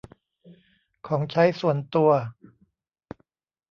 [1.07, 2.09] ของใช้ส่วนตัว